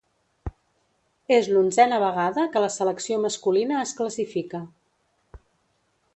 És 1.35 1.49
l'onzena 1.51 1.99
vegada 2.05 2.47
que 2.55 2.65
la 2.65 2.73
selecció 2.79 3.21
masculina 3.27 3.79
es 3.87 3.95
classifica. 4.01 4.65